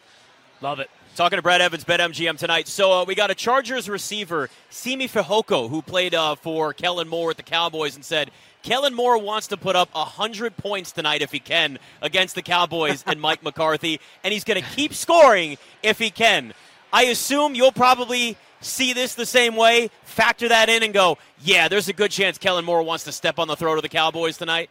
Love 0.60 0.80
it. 0.80 0.90
Talking 1.18 1.38
to 1.38 1.42
Brad 1.42 1.60
Evans, 1.60 1.82
BetMGM 1.82 2.38
tonight. 2.38 2.68
So 2.68 2.92
uh, 2.92 3.04
we 3.04 3.16
got 3.16 3.28
a 3.28 3.34
Chargers 3.34 3.88
receiver, 3.88 4.48
Simi 4.70 5.08
Fehoko, 5.08 5.68
who 5.68 5.82
played 5.82 6.14
uh, 6.14 6.36
for 6.36 6.72
Kellen 6.72 7.08
Moore 7.08 7.32
at 7.32 7.36
the 7.36 7.42
Cowboys, 7.42 7.96
and 7.96 8.04
said 8.04 8.30
Kellen 8.62 8.94
Moore 8.94 9.18
wants 9.18 9.48
to 9.48 9.56
put 9.56 9.74
up 9.74 9.92
100 9.96 10.56
points 10.56 10.92
tonight 10.92 11.20
if 11.20 11.32
he 11.32 11.40
can 11.40 11.80
against 12.02 12.36
the 12.36 12.42
Cowboys 12.42 13.02
and 13.04 13.20
Mike 13.20 13.42
McCarthy, 13.42 13.98
and 14.22 14.32
he's 14.32 14.44
going 14.44 14.62
to 14.62 14.68
keep 14.76 14.94
scoring 14.94 15.58
if 15.82 15.98
he 15.98 16.10
can. 16.10 16.54
I 16.92 17.06
assume 17.06 17.56
you'll 17.56 17.72
probably 17.72 18.36
see 18.60 18.92
this 18.92 19.16
the 19.16 19.26
same 19.26 19.56
way, 19.56 19.90
factor 20.04 20.46
that 20.46 20.68
in, 20.68 20.84
and 20.84 20.94
go, 20.94 21.18
yeah, 21.42 21.66
there's 21.66 21.88
a 21.88 21.92
good 21.92 22.12
chance 22.12 22.38
Kellen 22.38 22.64
Moore 22.64 22.84
wants 22.84 23.02
to 23.06 23.10
step 23.10 23.40
on 23.40 23.48
the 23.48 23.56
throat 23.56 23.74
of 23.74 23.82
the 23.82 23.88
Cowboys 23.88 24.38
tonight? 24.38 24.70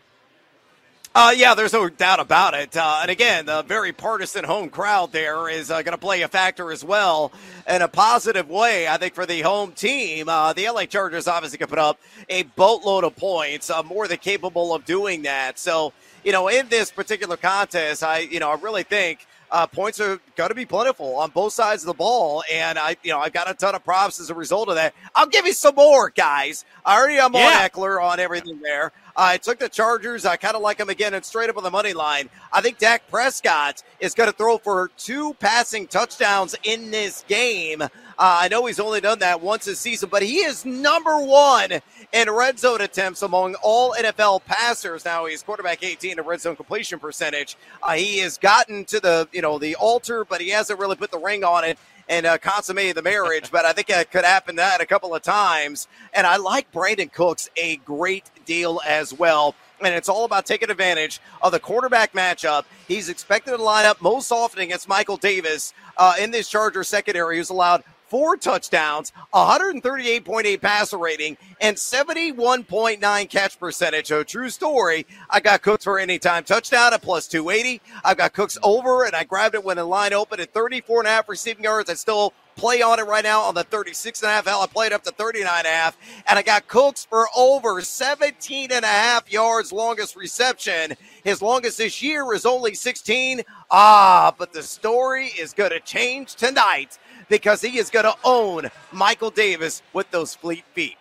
Uh, 1.19 1.31
yeah, 1.35 1.55
there's 1.55 1.73
no 1.73 1.89
doubt 1.89 2.19
about 2.19 2.53
it. 2.53 2.77
Uh, 2.77 2.99
and 3.01 3.09
again, 3.09 3.47
the 3.47 3.63
very 3.63 3.91
partisan 3.91 4.43
home 4.43 4.69
crowd 4.69 5.11
there 5.11 5.49
is 5.49 5.71
uh, 5.71 5.81
going 5.81 5.93
to 5.93 5.97
play 5.97 6.21
a 6.21 6.27
factor 6.27 6.71
as 6.71 6.83
well 6.83 7.31
in 7.67 7.81
a 7.81 7.87
positive 7.87 8.47
way, 8.51 8.87
I 8.87 8.97
think, 8.97 9.15
for 9.15 9.25
the 9.25 9.41
home 9.41 9.71
team. 9.71 10.29
Uh, 10.29 10.53
the 10.53 10.69
LA 10.69 10.85
Chargers 10.85 11.27
obviously 11.27 11.57
can 11.57 11.69
put 11.69 11.79
up 11.79 11.99
a 12.29 12.43
boatload 12.43 13.03
of 13.03 13.15
points, 13.15 13.71
uh, 13.71 13.81
more 13.81 14.07
than 14.07 14.19
capable 14.19 14.75
of 14.75 14.85
doing 14.85 15.23
that. 15.23 15.57
So, 15.57 15.91
you 16.23 16.31
know, 16.31 16.49
in 16.49 16.67
this 16.67 16.91
particular 16.91 17.35
contest, 17.35 18.03
I, 18.03 18.19
you 18.19 18.39
know, 18.39 18.51
I 18.51 18.55
really 18.57 18.83
think 18.83 19.25
uh, 19.49 19.65
points 19.65 19.99
are 19.99 20.19
going 20.35 20.49
to 20.49 20.55
be 20.55 20.65
plentiful 20.65 21.15
on 21.15 21.31
both 21.31 21.53
sides 21.53 21.83
of 21.83 21.87
the 21.87 21.93
ball, 21.93 22.43
and 22.51 22.77
I, 22.77 22.97
you 23.03 23.11
know, 23.11 23.19
I've 23.19 23.33
got 23.33 23.49
a 23.49 23.53
ton 23.53 23.75
of 23.75 23.83
props 23.83 24.19
as 24.19 24.29
a 24.29 24.35
result 24.35 24.69
of 24.69 24.75
that. 24.75 24.93
I'll 25.15 25.27
give 25.27 25.45
you 25.45 25.53
some 25.53 25.75
more, 25.75 26.09
guys. 26.09 26.65
I 26.85 26.97
already 26.97 27.17
am 27.17 27.33
yeah. 27.33 27.63
on 27.63 27.69
Ekeler 27.69 28.03
on 28.03 28.19
everything 28.19 28.59
there. 28.61 28.91
I 29.17 29.37
took 29.37 29.57
the 29.57 29.67
Chargers. 29.67 30.25
I 30.25 30.37
kind 30.37 30.55
of 30.55 30.61
like 30.61 30.77
them 30.77 30.89
again 30.89 31.15
and 31.15 31.25
straight 31.25 31.49
up 31.49 31.57
on 31.57 31.63
the 31.63 31.71
money 31.71 31.93
line. 31.93 32.29
I 32.53 32.61
think 32.61 32.77
Dak 32.77 33.09
Prescott 33.09 33.81
is 33.99 34.13
going 34.13 34.29
to 34.29 34.35
throw 34.35 34.59
for 34.59 34.91
two 34.95 35.33
passing 35.35 35.87
touchdowns 35.87 36.55
in 36.63 36.91
this 36.91 37.25
game. 37.27 37.81
Uh, 37.81 37.89
I 38.19 38.47
know 38.47 38.65
he's 38.65 38.79
only 38.79 39.01
done 39.01 39.19
that 39.19 39.41
once 39.41 39.65
this 39.65 39.79
season, 39.79 40.09
but 40.09 40.21
he 40.21 40.37
is 40.37 40.65
number 40.65 41.19
one 41.19 41.71
in 42.13 42.29
red 42.31 42.59
zone 42.59 42.81
attempts 42.81 43.21
among 43.23 43.55
all 43.63 43.93
NFL 43.93 44.43
passers. 44.45 45.03
Now 45.03 45.25
he's 45.25 45.43
quarterback 45.43 45.83
18 45.83 46.19
in 46.19 46.25
red 46.25 46.41
zone 46.41 46.55
completion 46.55 46.99
percentage. 46.99 47.57
Uh, 47.81 47.93
he 47.93 48.19
has 48.19 48.37
gotten 48.37 48.85
to 48.85 48.99
the 48.99 49.27
you 49.31 49.41
know 49.41 49.59
the 49.59 49.75
altar, 49.75 50.25
but 50.25 50.41
he 50.41 50.49
hasn't 50.49 50.79
really 50.79 50.95
put 50.95 51.11
the 51.11 51.19
ring 51.19 51.43
on 51.43 51.63
it 51.63 51.77
and 52.09 52.25
uh, 52.25 52.37
the 52.37 53.01
marriage. 53.03 53.51
but 53.51 53.65
I 53.65 53.73
think 53.73 53.89
it 53.89 54.11
could 54.11 54.25
happen 54.25 54.55
that 54.57 54.81
a 54.81 54.85
couple 54.85 55.13
of 55.13 55.21
times. 55.21 55.87
And 56.13 56.25
I 56.25 56.37
like 56.37 56.71
Brandin 56.71 57.11
Cooks 57.11 57.49
a 57.57 57.77
great 57.77 58.25
deal 58.45 58.81
as 58.85 59.13
well. 59.13 59.55
And 59.83 59.93
it's 59.93 60.09
all 60.09 60.25
about 60.25 60.45
taking 60.45 60.71
advantage 60.71 61.19
of 61.41 61.51
the 61.51 61.59
quarterback 61.59 62.13
matchup. 62.13 62.65
He's 62.87 63.09
expected 63.09 63.51
to 63.51 63.61
line 63.61 63.85
up 63.85 64.01
most 64.01 64.31
often 64.31 64.61
against 64.61 64.87
Michael 64.87 65.17
Davis 65.17 65.73
uh, 65.97 66.15
in 66.19 66.31
this 66.31 66.49
Charger 66.49 66.83
secondary, 66.83 67.37
who's 67.37 67.49
allowed 67.49 67.83
four 68.09 68.37
touchdowns, 68.37 69.11
138.8 69.33 70.61
passer 70.61 70.97
rating, 70.97 71.37
and 71.61 71.77
71.9 71.77 73.29
catch 73.29 73.59
percentage. 73.59 74.07
So 74.07 74.23
true 74.23 74.49
story. 74.49 75.05
I 75.29 75.39
got 75.39 75.61
Cooks 75.61 75.83
for 75.83 75.99
anytime 75.99 76.43
touchdown 76.43 76.93
at 76.93 77.01
plus 77.01 77.27
280. 77.27 77.81
I've 78.03 78.17
got 78.17 78.33
Cooks 78.33 78.57
over, 78.63 79.05
and 79.05 79.15
I 79.15 79.23
grabbed 79.23 79.55
it 79.55 79.63
when 79.63 79.77
the 79.77 79.85
line 79.85 80.13
opened 80.13 80.41
at 80.41 80.53
34 80.53 80.99
and 80.99 81.07
a 81.07 81.11
half 81.11 81.29
receiving 81.29 81.63
yards. 81.63 81.89
I 81.89 81.93
still 81.95 82.33
play 82.57 82.81
on 82.81 82.99
it 82.99 83.03
right 83.03 83.23
now 83.23 83.41
on 83.41 83.53
the 83.53 83.63
36 83.63 84.21
and 84.21 84.29
a 84.29 84.33
half. 84.33 84.47
Hell, 84.47 84.61
I 84.61 84.67
played 84.67 84.91
up 84.91 85.03
to 85.03 85.11
39 85.11 85.59
and 85.59 85.67
a 85.67 85.69
half. 85.69 85.97
And 86.27 86.37
I 86.37 86.41
got 86.41 86.67
Cooks 86.67 87.05
for 87.05 87.27
over 87.37 87.79
17 87.81 88.71
and 88.71 88.83
a 88.83 88.87
half 88.87 89.31
yards 89.31 89.71
longest 89.71 90.15
reception. 90.15 90.93
His 91.23 91.41
longest 91.41 91.77
this 91.77 92.01
year 92.01 92.33
is 92.33 92.45
only 92.45 92.73
16. 92.73 93.43
Ah, 93.69 94.33
but 94.37 94.51
the 94.51 94.63
story 94.63 95.27
is 95.39 95.53
going 95.53 95.71
to 95.71 95.79
change 95.79 96.35
tonight 96.35 96.97
because 97.29 97.61
he 97.61 97.77
is 97.77 97.89
going 97.89 98.05
to 98.05 98.15
own 98.23 98.69
Michael 98.91 99.29
Davis 99.29 99.81
with 99.93 100.09
those 100.11 100.35
fleet 100.35 100.63
feet. 100.73 100.97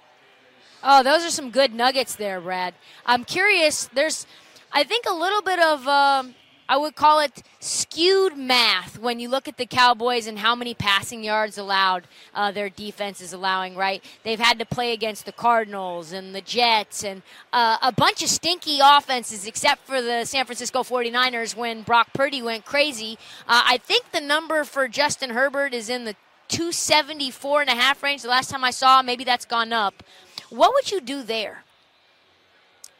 Oh, 0.83 1.03
those 1.03 1.25
are 1.25 1.31
some 1.31 1.51
good 1.51 1.75
nuggets 1.75 2.17
there, 2.17 2.41
Brad. 2.41 2.75
I'm 3.07 3.25
curious. 3.25 3.89
There's, 3.93 4.27
I 4.73 4.85
think, 4.85 5.07
a 5.07 5.15
little 5.15 5.43
bit 5.43 5.59
of, 5.59 5.89
um, 5.89 6.35
I 6.69 6.77
would 6.77 6.97
call 6.97 7.21
it 7.21 7.43
skewed 7.61 8.37
math 8.37 8.99
when 8.99 9.21
you 9.21 9.29
look 9.29 9.47
at 9.47 9.57
the 9.57 9.67
Cowboys 9.67 10.27
and 10.27 10.39
how 10.39 10.55
many 10.55 10.75
passing 10.75 11.23
yards 11.23 11.59
allowed 11.59 12.09
uh, 12.35 12.51
their 12.51 12.69
defense 12.69 13.21
is 13.21 13.33
allowing, 13.33 13.77
right? 13.77 14.03
They've 14.25 14.41
had 14.41 14.59
to 14.59 14.65
play 14.65 14.93
against 14.93 15.27
the 15.27 15.33
Cardinals 15.33 16.13
and 16.13 16.35
the 16.35 16.41
Jets 16.41 17.05
and 17.05 17.23
uh, 17.53 17.79
a 17.83 17.93
bunch 17.93 18.23
of 18.23 18.29
stinky 18.29 18.79
offenses, 18.83 19.47
except 19.47 19.87
for 19.87 20.03
the 20.03 20.25
San 20.25 20.45
Francisco 20.45 20.83
49ers 20.83 21.57
when 21.57 21.83
Brock 21.83 22.09
Purdy 22.13 22.43
went 22.43 22.65
crazy. 22.65 23.19
Uh, 23.47 23.63
I 23.65 23.79
think 23.79 24.11
the 24.11 24.21
number 24.21 24.65
for 24.65 24.89
Justin 24.89 25.31
Herbert 25.31 25.73
is 25.73 25.89
in 25.89 26.05
the 26.05 26.17
274 26.49 27.63
and 27.63 27.71
a 27.71 27.75
half 27.75 28.03
range. 28.03 28.23
The 28.23 28.29
last 28.29 28.51
time 28.51 28.65
I 28.65 28.71
saw, 28.71 29.03
maybe 29.03 29.25
that's 29.25 29.45
gone 29.45 29.73
up. 29.73 30.03
What 30.51 30.73
would 30.75 30.91
you 30.91 31.01
do 31.01 31.23
there? 31.23 31.65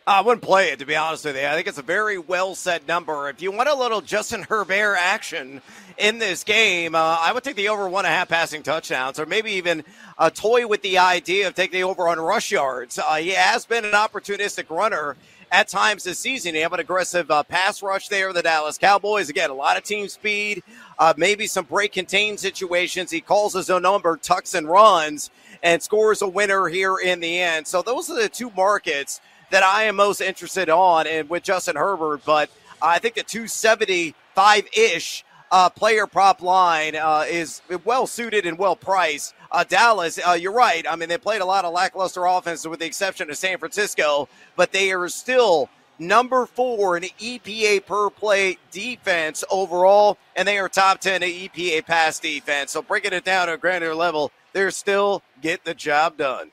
I 0.09 0.21
wouldn't 0.21 0.43
play 0.43 0.69
it, 0.69 0.79
to 0.79 0.87
be 0.87 0.95
honest 0.95 1.25
with 1.25 1.35
you. 1.35 1.45
I 1.45 1.55
think 1.57 1.67
it's 1.67 1.79
a 1.79 1.83
very 1.83 2.17
well 2.17 2.55
set 2.55 2.87
number. 2.87 3.29
If 3.29 3.43
you 3.43 3.51
want 3.51 3.69
a 3.69 3.75
little 3.75 4.01
Justin 4.01 4.45
Herbert 4.45 4.95
action 4.95 5.61
in 5.99 6.21
this 6.21 6.45
game, 6.45 6.95
uh, 6.95 7.19
I 7.21 7.33
would 7.33 7.43
take 7.43 7.57
the 7.57 7.71
over 7.71 7.89
one 7.89 8.05
and 8.05 8.15
a 8.15 8.17
half 8.17 8.29
passing 8.29 8.63
touchdowns, 8.63 9.19
or 9.19 9.27
maybe 9.27 9.51
even 9.51 9.83
a 10.17 10.31
toy 10.31 10.65
with 10.69 10.83
the 10.83 10.99
idea 10.99 11.49
of 11.49 11.57
taking 11.57 11.81
the 11.81 11.83
over 11.83 12.07
on 12.07 12.21
rush 12.21 12.53
yards. 12.53 13.01
Uh, 13.01 13.17
he 13.17 13.31
has 13.31 13.67
been 13.67 13.85
an 13.85 13.95
opportunistic 13.95 14.71
runner 14.71 15.17
at 15.51 15.67
times 15.67 16.05
this 16.05 16.21
season. 16.21 16.55
He 16.55 16.61
have 16.61 16.73
an 16.73 16.79
aggressive 16.79 17.29
uh, 17.29 17.43
pass 17.43 17.83
rush 17.83 18.07
there. 18.07 18.33
The 18.33 18.43
Dallas 18.43 18.79
Cowboys 18.79 19.29
again, 19.29 19.51
a 19.51 19.55
lot 19.55 19.77
of 19.77 19.83
team 19.83 20.07
speed, 20.07 20.63
uh, 21.01 21.15
maybe 21.17 21.49
some 21.49 21.65
break 21.65 21.91
contain 21.91 22.39
situations. 22.39 23.11
He 23.11 23.21
calls 23.21 23.55
his 23.55 23.71
own 23.71 23.83
number, 23.83 24.17
tucks 24.17 24.55
and 24.55 24.69
runs, 24.69 25.33
and 25.65 25.83
scores 25.83 26.23
a 26.23 26.29
winner 26.29 26.69
here 26.69 26.97
in 26.97 27.19
the 27.19 27.41
end. 27.41 27.67
So 27.67 27.83
those 27.83 28.09
are 28.09 28.15
the 28.15 28.29
two 28.29 28.53
markets 28.57 29.21
that 29.51 29.63
I 29.63 29.85
am 29.85 29.97
most 29.97 30.21
interested 30.21 30.69
on, 30.69 31.07
and 31.07 31.29
with 31.29 31.43
Justin 31.43 31.77
Herbert. 31.77 32.23
But 32.25 32.51
I 32.81 32.99
think 32.99 33.15
the 33.15 33.23
275 33.23 34.69
ish 34.77 35.25
uh, 35.51 35.71
player 35.71 36.07
prop 36.07 36.43
line 36.43 36.97
uh, 36.97 37.25
is 37.29 37.63
well 37.85 38.07
suited 38.07 38.47
and 38.47 38.59
well 38.59 38.77
priced. 38.77 39.35
Uh, 39.51 39.65
Dallas, 39.65 40.19
uh, 40.27 40.33
you're 40.33 40.53
right. 40.53 40.85
I 40.89 40.97
mean, 40.97 41.09
they 41.09 41.19
played 41.19 41.41
a 41.41 41.47
lot 41.47 41.65
of 41.65 41.73
lackluster 41.73 42.25
offense 42.27 42.67
with 42.67 42.81
the 42.81 42.87
exception 42.87 43.31
of 43.31 43.37
San 43.37 43.59
Francisco, 43.59 44.29
but 44.57 44.73
they 44.73 44.93
are 44.93 45.09
still 45.09 45.69
number 45.99 46.47
four 46.47 46.97
in 46.97 47.05
EPA 47.05 47.87
per 47.87 48.11
play 48.11 48.59
defense 48.71 49.45
overall, 49.51 50.19
and 50.35 50.47
they 50.47 50.59
are 50.59 50.69
top 50.69 51.01
10 51.01 51.23
in 51.23 51.31
EPA 51.31 51.87
pass 51.87 52.19
defense. 52.19 52.73
So 52.73 52.83
breaking 52.83 53.13
it 53.13 53.25
down 53.25 53.47
to 53.47 53.55
a 53.55 53.59
granular 53.59 53.95
level, 53.95 54.33
they're 54.53 54.71
still 54.71 55.23
get 55.41 55.65
the 55.65 55.75
job 55.75 56.17
done. 56.17 56.51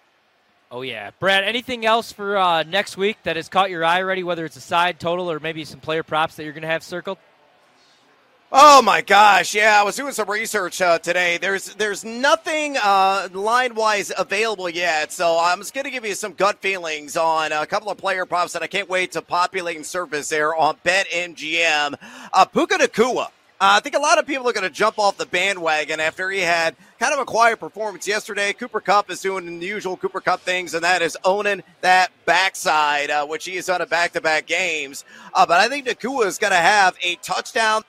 Oh 0.74 0.82
yeah, 0.82 1.12
Brad. 1.20 1.44
Anything 1.44 1.86
else 1.86 2.12
for 2.12 2.36
uh, 2.36 2.64
next 2.64 2.98
week 2.98 3.18
that 3.26 3.36
has 3.36 3.48
caught 3.48 3.70
your 3.70 3.86
eye 3.86 4.02
already? 4.02 4.24
Whether 4.24 4.44
it's 4.44 4.56
a 4.56 4.62
side 4.62 5.00
total 5.00 5.30
or 5.30 5.40
maybe 5.40 5.66
some 5.66 5.80
player 5.80 6.02
props 6.02 6.34
that 6.36 6.46
you're 6.46 6.52
going 6.52 6.64
to 6.64 6.68
have 6.68 6.82
circled. 6.82 7.20
Oh 8.52 8.82
my 8.82 9.02
gosh! 9.02 9.54
Yeah, 9.54 9.80
I 9.80 9.84
was 9.84 9.96
doing 9.96 10.14
some 10.14 10.28
research 10.28 10.82
uh, 10.82 10.98
today. 10.98 11.38
There's 11.38 11.76
there's 11.76 12.04
nothing 12.04 12.76
uh, 12.82 13.30
line 13.34 13.76
wise 13.76 14.12
available 14.18 14.68
yet, 14.68 15.12
so 15.12 15.38
I'm 15.40 15.60
just 15.60 15.76
going 15.76 15.86
to 15.86 15.92
give 15.92 16.06
you 16.06 16.16
some 16.16 16.34
gut 16.34 16.60
feelings 16.60 17.16
on 17.18 17.52
a 17.52 17.68
couple 17.68 17.92
of 17.92 18.00
player 18.00 18.26
props 18.26 18.54
that 18.54 18.64
I 18.64 18.68
can't 18.68 18.90
wait 18.90 19.12
to 19.12 19.22
populate 19.22 19.76
and 19.76 19.86
surface 19.86 20.30
there 20.30 20.56
on 20.56 20.78
BetMGM. 20.84 22.00
Uh, 22.34 22.46
Puka 22.46 22.80
Nacua. 22.80 23.26
Uh, 23.62 23.78
I 23.78 23.80
think 23.80 23.96
a 23.96 24.00
lot 24.00 24.18
of 24.18 24.26
people 24.26 24.50
are 24.50 24.54
going 24.54 24.64
to 24.64 24.72
jump 24.72 24.98
off 24.98 25.18
the 25.18 25.28
bandwagon 25.28 26.00
after 26.00 26.30
he 26.32 26.40
had 26.40 26.76
kind 27.04 27.14
of 27.14 27.20
a 27.20 27.26
quiet 27.26 27.60
performance 27.60 28.08
yesterday. 28.08 28.54
Cooper 28.54 28.80
Kupp 28.80 29.12
is 29.12 29.20
doing 29.20 29.60
the 29.60 29.66
usual 29.66 29.98
Cooper 29.98 30.22
Kupp 30.22 30.40
things, 30.40 30.74
and 30.74 30.82
that 30.86 31.02
is 31.02 31.18
owning 31.26 31.62
that 31.82 32.14
backside, 32.26 33.10
uh, 33.10 33.26
which 33.26 33.44
he 33.44 33.58
has 33.58 33.66
done 33.66 33.82
in 33.82 33.90
back-to-back 33.90 34.48
games. 34.48 35.04
Uh, 35.34 35.46
but 35.46 35.60
I 35.60 35.68
think 35.68 35.86
Nacua 35.86 36.28
is 36.28 36.38
going 36.38 36.54
to 36.54 36.58
have 36.58 36.96
a 37.04 37.16
touchdown 37.16 37.82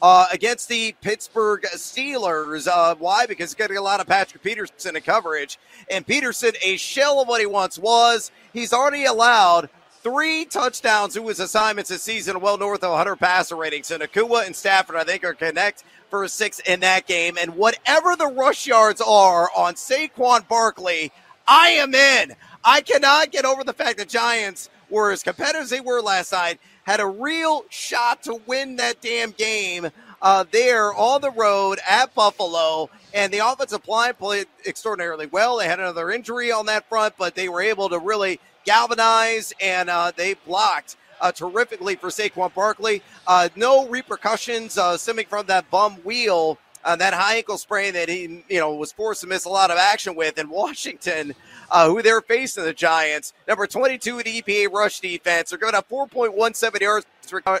uh, 0.00 0.26
against 0.32 0.68
the 0.68 0.94
Pittsburgh 1.00 1.62
Steelers. 1.74 2.68
Uh, 2.68 2.94
why? 3.00 3.26
Because 3.26 3.50
he's 3.50 3.56
getting 3.56 3.78
a 3.78 3.82
lot 3.82 3.98
of 3.98 4.06
Patrick 4.06 4.44
Peterson 4.44 4.94
in 4.94 5.02
coverage. 5.02 5.58
And 5.90 6.06
Peterson, 6.06 6.52
a 6.64 6.76
shell 6.76 7.20
of 7.20 7.26
what 7.26 7.40
he 7.40 7.46
once 7.46 7.80
was, 7.80 8.30
he's 8.52 8.72
already 8.72 9.06
allowed 9.06 9.68
three 10.02 10.44
touchdowns 10.44 11.14
to 11.14 11.26
his 11.28 11.40
assignments 11.40 11.90
this 11.90 12.02
season, 12.02 12.40
well 12.40 12.58
north 12.58 12.82
of 12.82 12.90
100 12.90 13.16
passer 13.16 13.56
rating. 13.56 13.82
So 13.82 13.98
Nacua 13.98 14.46
and 14.46 14.56
Stafford, 14.56 14.96
I 14.96 15.04
think, 15.04 15.24
are 15.24 15.34
connect 15.34 15.84
for 16.08 16.26
six 16.28 16.58
in 16.60 16.80
that 16.80 17.06
game. 17.06 17.36
And 17.40 17.56
whatever 17.56 18.16
the 18.16 18.26
rush 18.26 18.66
yards 18.66 19.00
are 19.00 19.50
on 19.56 19.74
Saquon 19.74 20.48
Barkley, 20.48 21.12
I 21.46 21.68
am 21.70 21.94
in. 21.94 22.34
I 22.64 22.80
cannot 22.80 23.30
get 23.30 23.44
over 23.44 23.64
the 23.64 23.72
fact 23.72 23.98
that 23.98 24.08
Giants 24.08 24.68
were 24.90 25.12
as 25.12 25.22
competitive 25.22 25.62
as 25.62 25.70
they 25.70 25.80
were 25.80 26.00
last 26.00 26.32
night, 26.32 26.58
had 26.84 27.00
a 27.00 27.06
real 27.06 27.64
shot 27.68 28.22
to 28.24 28.40
win 28.46 28.76
that 28.76 29.00
damn 29.00 29.30
game 29.30 29.88
uh, 30.22 30.44
there 30.50 30.92
on 30.94 31.20
the 31.20 31.30
road 31.30 31.78
at 31.88 32.14
Buffalo. 32.14 32.90
And 33.14 33.32
the 33.32 33.38
offensive 33.38 33.86
line 33.88 34.14
played 34.14 34.46
extraordinarily 34.66 35.26
well. 35.26 35.58
They 35.58 35.66
had 35.66 35.80
another 35.80 36.10
injury 36.10 36.52
on 36.52 36.66
that 36.66 36.88
front, 36.88 37.14
but 37.16 37.34
they 37.34 37.48
were 37.48 37.62
able 37.62 37.88
to 37.88 37.98
really 37.98 38.40
galvanized, 38.64 39.54
and 39.60 39.90
uh, 39.90 40.12
they 40.14 40.34
blocked 40.34 40.96
uh, 41.20 41.32
terrifically 41.32 41.96
for 41.96 42.08
Saquon 42.08 42.52
Barkley. 42.54 43.02
Uh, 43.26 43.48
no 43.56 43.86
repercussions 43.88 44.78
uh, 44.78 44.96
stemming 44.96 45.26
from 45.26 45.46
that 45.46 45.70
bum 45.70 45.96
wheel, 45.96 46.58
uh, 46.84 46.96
that 46.96 47.14
high 47.14 47.36
ankle 47.36 47.58
sprain 47.58 47.92
that 47.94 48.08
he, 48.08 48.44
you 48.48 48.60
know, 48.60 48.74
was 48.74 48.92
forced 48.92 49.20
to 49.22 49.26
miss 49.26 49.44
a 49.44 49.48
lot 49.48 49.70
of 49.70 49.78
action 49.78 50.14
with. 50.14 50.38
in 50.38 50.48
Washington, 50.48 51.34
uh, 51.70 51.88
who 51.88 52.02
they're 52.02 52.20
facing 52.20 52.64
the 52.64 52.72
Giants, 52.72 53.32
number 53.46 53.66
22 53.66 54.20
in 54.20 54.24
EPA 54.24 54.72
rush 54.72 55.00
defense, 55.00 55.50
they're 55.50 55.58
going 55.58 55.74
to 55.74 55.82
4.17 55.82 56.80
yards 56.80 57.06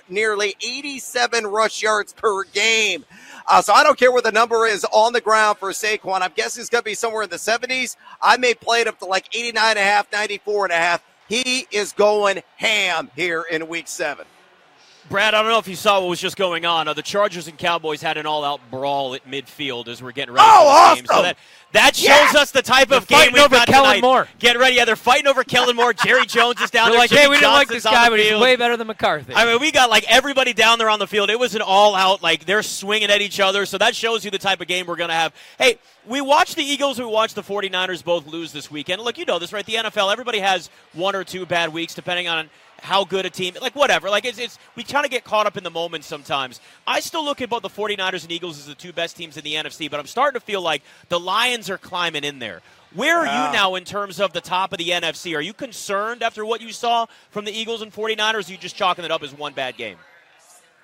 nearly 0.08 0.56
87 0.62 1.46
rush 1.46 1.82
yards 1.82 2.12
per 2.12 2.44
game. 2.44 3.04
Uh, 3.46 3.62
so 3.62 3.72
I 3.72 3.82
don't 3.82 3.98
care 3.98 4.12
what 4.12 4.24
the 4.24 4.32
number 4.32 4.66
is 4.66 4.84
on 4.92 5.12
the 5.12 5.20
ground 5.20 5.58
for 5.58 5.70
Saquon. 5.70 6.22
I'm 6.22 6.32
guessing 6.34 6.60
it's 6.60 6.70
going 6.70 6.82
to 6.82 6.84
be 6.84 6.94
somewhere 6.94 7.22
in 7.22 7.30
the 7.30 7.36
70s. 7.36 7.96
I 8.20 8.36
may 8.36 8.54
play 8.54 8.80
it 8.80 8.88
up 8.88 8.98
to 9.00 9.06
like 9.06 9.34
89 9.34 9.70
and 9.70 9.78
a 9.78 9.82
half, 9.82 10.10
94 10.12 10.66
and 10.66 10.72
a 10.72 10.76
half. 10.76 11.04
He 11.28 11.66
is 11.70 11.92
going 11.92 12.42
ham 12.56 13.10
here 13.14 13.44
in 13.48 13.68
week 13.68 13.86
seven. 13.86 14.26
Brad, 15.08 15.34
I 15.34 15.42
don't 15.42 15.50
know 15.50 15.58
if 15.58 15.66
you 15.66 15.76
saw 15.76 16.00
what 16.00 16.08
was 16.08 16.20
just 16.20 16.36
going 16.36 16.64
on. 16.64 16.86
Uh, 16.86 16.94
the 16.94 17.02
Chargers 17.02 17.48
and 17.48 17.58
Cowboys 17.58 18.00
had 18.00 18.16
an 18.16 18.26
all-out 18.26 18.60
brawl 18.70 19.14
at 19.14 19.26
midfield 19.26 19.88
as 19.88 20.02
we're 20.02 20.12
getting 20.12 20.34
ready 20.34 20.46
oh, 20.48 20.58
for 20.58 20.64
the 20.64 20.70
awesome. 20.70 20.96
game. 20.96 21.06
So 21.06 21.22
that, 21.22 21.36
that 21.72 21.96
shows 21.96 22.34
yeah. 22.34 22.40
us 22.40 22.50
the 22.50 22.62
type 22.62 22.92
of 22.92 23.06
they're 23.06 23.24
game 23.24 23.32
we've 23.32 23.42
over 23.42 23.56
got 23.56 23.66
Kellen 23.66 23.90
tonight. 23.90 24.02
Moore. 24.02 24.28
Get 24.38 24.58
ready. 24.58 24.76
Yeah, 24.76 24.84
they're 24.84 24.96
fighting 24.96 25.26
over 25.26 25.42
Kellen 25.42 25.74
Moore. 25.74 25.92
Jerry 25.92 26.26
Jones 26.26 26.60
is 26.60 26.70
down 26.70 26.86
they're 26.86 26.92
there. 26.92 27.00
like, 27.00 27.10
Jimmy 27.10 27.22
hey, 27.22 27.28
we 27.28 27.36
didn't 27.36 27.52
like 27.52 27.68
this 27.68 27.86
on 27.86 27.92
guy, 27.92 28.04
the 28.04 28.10
but 28.10 28.18
he's 28.20 28.28
field. 28.28 28.42
way 28.42 28.56
better 28.56 28.76
than 28.76 28.86
McCarthy. 28.86 29.34
I 29.34 29.46
mean, 29.46 29.60
we 29.60 29.72
got 29.72 29.90
like 29.90 30.04
everybody 30.08 30.52
down 30.52 30.78
there 30.78 30.90
on 30.90 30.98
the 30.98 31.06
field. 31.06 31.30
It 31.30 31.38
was 31.38 31.54
an 31.54 31.62
all-out, 31.62 32.22
like 32.22 32.44
they're 32.44 32.62
swinging 32.62 33.10
at 33.10 33.20
each 33.20 33.40
other. 33.40 33.66
So 33.66 33.78
that 33.78 33.96
shows 33.96 34.24
you 34.24 34.30
the 34.30 34.38
type 34.38 34.60
of 34.60 34.68
game 34.68 34.86
we're 34.86 34.96
going 34.96 35.10
to 35.10 35.14
have. 35.14 35.32
Hey, 35.58 35.78
we 36.06 36.20
watched 36.20 36.56
the 36.56 36.62
Eagles, 36.62 36.98
we 36.98 37.04
watched 37.04 37.34
the 37.34 37.42
49ers 37.42 38.02
both 38.02 38.26
lose 38.26 38.52
this 38.52 38.70
weekend. 38.70 39.02
Look, 39.02 39.18
you 39.18 39.24
know 39.24 39.38
this, 39.38 39.52
right? 39.52 39.64
The 39.66 39.74
NFL, 39.74 40.10
everybody 40.12 40.38
has 40.40 40.70
one 40.92 41.14
or 41.14 41.24
two 41.24 41.44
bad 41.46 41.72
weeks 41.72 41.94
depending 41.94 42.28
on 42.28 42.48
how 42.82 43.04
good 43.04 43.26
a 43.26 43.30
team 43.30 43.54
like 43.60 43.76
whatever 43.76 44.08
like 44.08 44.24
it's, 44.24 44.38
it's 44.38 44.58
we 44.74 44.82
kind 44.82 45.04
of 45.04 45.10
get 45.10 45.22
caught 45.22 45.46
up 45.46 45.58
in 45.58 45.62
the 45.64 45.70
moment 45.70 46.02
sometimes 46.02 46.62
i 46.86 46.98
still 46.98 47.22
look 47.22 47.42
at 47.42 47.50
both 47.50 47.60
the 47.60 47.68
49ers 47.68 48.22
and 48.22 48.32
eagles 48.32 48.58
as 48.58 48.64
the 48.64 48.74
two 48.74 48.90
best 48.90 49.18
teams 49.18 49.36
in 49.36 49.44
the 49.44 49.52
nfc 49.52 49.90
but 49.90 50.00
i'm 50.00 50.06
starting 50.06 50.40
to 50.40 50.46
feel 50.46 50.62
like 50.62 50.82
the 51.10 51.20
lions 51.20 51.68
are 51.68 51.76
climbing 51.76 52.24
in 52.24 52.38
there 52.38 52.62
where 52.94 53.18
are 53.18 53.26
Wow. 53.26 53.48
you 53.48 53.52
now 53.52 53.74
in 53.74 53.84
terms 53.84 54.18
of 54.18 54.32
the 54.32 54.40
top 54.40 54.72
of 54.72 54.78
the 54.78 54.88
nfc 54.88 55.36
are 55.36 55.42
you 55.42 55.52
concerned 55.52 56.22
after 56.22 56.42
what 56.42 56.62
you 56.62 56.72
saw 56.72 57.04
from 57.30 57.44
the 57.44 57.52
eagles 57.52 57.82
and 57.82 57.92
49ers 57.92 58.32
or 58.32 58.36
are 58.38 58.50
you 58.52 58.56
just 58.56 58.76
chalking 58.76 59.04
it 59.04 59.10
up 59.10 59.22
as 59.22 59.34
one 59.34 59.52
bad 59.52 59.76
game 59.76 59.98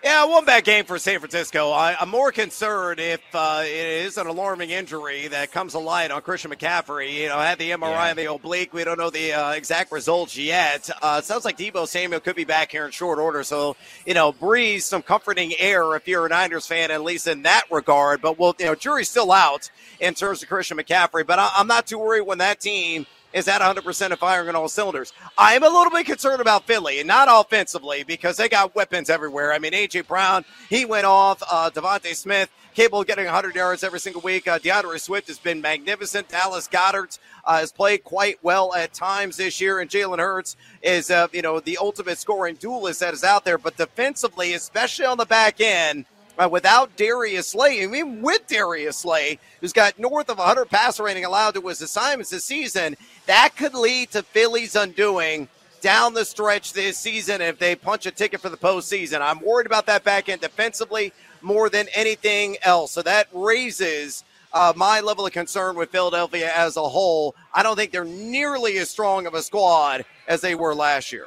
Yeah, 0.05 0.25
one 0.27 0.45
bad 0.45 0.63
game 0.65 0.85
for 0.85 0.99
San 1.01 1.19
Francisco. 1.19 1.71
I, 1.73 1.97
I'm 1.99 2.11
more 2.11 2.31
concerned 2.31 3.01
if 3.01 3.21
uh, 3.35 3.63
it 3.65 4.05
is 4.05 4.19
an 4.19 4.29
alarming 4.29 4.71
injury 4.71 5.27
that 5.29 5.51
comes 5.51 5.73
to 5.73 5.81
light 5.81 6.13
on 6.13 6.23
Christian 6.23 6.53
McCaffrey. 6.53 7.15
You 7.15 7.29
know, 7.29 7.39
had 7.39 7.59
the 7.59 7.71
MRI 7.73 7.91
Yeah. 7.91 8.11
on 8.11 8.17
the 8.17 8.33
oblique. 8.33 8.73
We 8.73 8.85
don't 8.85 8.99
know 8.99 9.11
the 9.11 9.33
uh, 9.33 9.53
exact 9.53 9.91
results 9.91 10.37
yet. 10.37 10.89
Uh, 11.03 11.21
sounds 11.23 11.45
like 11.45 11.59
Deebo 11.59 11.89
Samuel 11.89 12.21
could 12.21 12.37
be 12.37 12.45
back 12.45 12.71
here 12.71 12.85
in 12.85 12.93
short 12.93 13.19
order. 13.19 13.43
So, 13.43 13.75
you 14.07 14.15
know, 14.15 14.31
breathe 14.31 14.83
some 14.83 15.03
comforting 15.03 15.55
air 15.59 15.97
if 15.97 16.07
you're 16.07 16.27
a 16.27 16.29
Niners 16.29 16.67
fan, 16.67 16.93
at 16.93 17.03
least 17.03 17.27
in 17.27 17.43
that 17.43 17.65
regard. 17.73 18.21
But, 18.21 18.39
well, 18.39 18.55
you 18.61 18.67
know, 18.67 18.77
jury's 18.77 19.09
still 19.11 19.33
out 19.33 19.71
in 19.99 20.15
terms 20.15 20.41
of 20.41 20.49
Christian 20.49 20.77
McCaffrey. 20.77 21.27
But 21.27 21.41
I, 21.41 21.51
I'm 21.57 21.67
not 21.67 21.87
too 21.89 21.99
worried 21.99 22.21
when 22.27 22.39
that 22.39 22.61
team 22.61 23.07
is 23.37 23.49
at 23.49 23.61
100% 23.61 24.11
of 24.13 24.19
firing 24.19 24.49
on 24.49 24.57
all 24.57 24.67
cylinders. 24.67 25.13
I 25.37 25.55
am 25.55 25.63
a 25.63 25.69
little 25.69 25.91
bit 25.91 26.07
concerned 26.07 26.41
about 26.41 26.67
Philly, 26.67 27.01
and 27.01 27.07
not 27.07 27.29
offensively, 27.31 28.03
because 28.03 28.39
they 28.39 28.49
got 28.49 28.75
weapons 28.75 29.11
everywhere. 29.11 29.53
I 29.53 29.59
mean, 29.59 29.75
A.J. 29.75 30.01
Brown, 30.01 30.47
he 30.71 30.87
went 30.87 31.05
off. 31.05 31.43
Uh, 31.43 31.69
DeVonta 31.69 32.15
Smith, 32.15 32.51
capable 32.75 33.03
of 33.03 33.07
getting 33.07 33.27
100 33.27 33.55
yards 33.55 33.85
every 33.85 34.01
single 34.01 34.23
week. 34.23 34.49
Uh, 34.49 34.59
D'Andre 34.59 34.97
Swift 34.97 35.29
has 35.29 35.39
been 35.39 35.61
magnificent. 35.61 36.31
Dallas 36.31 36.67
Goedert 36.67 37.19
uh, 37.45 37.59
has 37.59 37.73
played 37.73 38.05
quite 38.05 38.43
well 38.43 38.75
at 38.75 38.95
times 38.95 39.37
this 39.37 39.61
year, 39.61 39.81
and 39.81 39.91
Jalen 39.91 40.19
Hurts 40.19 40.57
is, 40.83 41.11
uh, 41.11 41.29
you 41.31 41.43
know, 41.43 41.61
the 41.61 41.77
ultimate 41.77 42.17
scoring 42.17 42.55
duelist 42.55 43.01
that 43.01 43.13
is 43.13 43.23
out 43.23 43.45
there. 43.45 43.59
But 43.59 43.77
defensively, 43.77 44.55
especially 44.55 45.05
on 45.05 45.19
the 45.19 45.27
back 45.27 45.61
end, 45.61 46.07
uh, 46.39 46.49
without 46.51 46.97
Darius 46.97 47.49
Slay, 47.49 47.83
I 47.83 47.87
mean, 47.87 48.23
with 48.23 48.47
Darius 48.47 48.99
Slay, 48.99 49.39
who's 49.61 49.73
got 49.73 49.99
north 49.99 50.29
of 50.29 50.39
100 50.39 50.67
passer 50.67 51.05
rating 51.05 51.25
allowed 51.25 51.55
to 51.55 51.63
his 51.63 51.81
assignments 51.81 52.31
this 52.31 52.45
season, 52.45 52.97
that 53.27 53.57
could 53.57 53.75
lead 53.75 54.11
to 54.13 54.23
Philly's 54.23 54.77
undoing 54.77 55.49
down 55.81 56.15
the 56.15 56.25
stretch 56.25 56.73
this 56.73 56.99
season 56.99 57.41
if 57.41 57.59
they 57.59 57.75
punch 57.75 58.07
a 58.07 58.11
ticket 58.11 58.41
for 58.41 58.49
the 58.49 58.57
postseason. 58.57 59.21
I'm 59.21 59.41
worried 59.41 59.67
about 59.67 59.87
that 59.87 60.05
back 60.05 60.29
end 60.29 60.41
defensively 60.41 61.13
more 61.43 61.69
than 61.69 61.87
anything 61.95 62.57
else. 62.63 62.93
So 62.93 63.03
that 63.03 63.29
raises 63.33 64.25
uh, 64.53 64.73
my 64.75 65.01
level 65.01 65.27
of 65.27 65.33
concern 65.33 65.77
with 65.77 65.91
Philadelphia 65.91 66.51
as 66.55 66.77
a 66.77 66.83
whole. 66.83 67.35
I 67.55 67.63
don't 67.63 67.77
think 67.77 67.93
they're 67.93 68.05
nearly 68.05 68.79
as 68.79 68.91
strong 68.91 69.27
of 69.27 69.35
a 69.35 69.43
squad 69.43 70.05
as 70.27 70.41
they 70.41 70.55
were 70.55 70.75
last 70.75 71.13
year. 71.13 71.27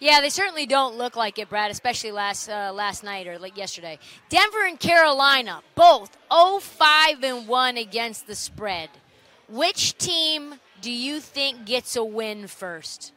Yeah, 0.00 0.22
they 0.22 0.30
certainly 0.30 0.64
don't 0.64 0.96
look 0.96 1.14
like 1.14 1.38
it, 1.38 1.50
Brad. 1.50 1.70
Especially 1.70 2.10
last 2.10 2.48
uh, 2.48 2.72
last 2.74 3.04
night 3.04 3.26
or 3.28 3.38
like 3.38 3.56
yesterday. 3.56 3.98
Denver 4.30 4.66
and 4.66 4.80
Carolina, 4.80 5.62
both 5.74 6.16
0-5 6.30 7.22
and 7.22 7.46
one 7.46 7.76
against 7.76 8.26
the 8.26 8.34
spread. 8.34 8.88
Which 9.48 9.98
team 9.98 10.54
do 10.80 10.90
you 10.90 11.20
think 11.20 11.66
gets 11.66 11.96
a 11.96 12.04
win 12.04 12.46
first? 12.46 13.12